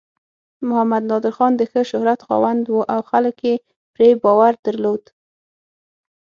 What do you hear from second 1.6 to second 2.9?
ښه شهرت خاوند و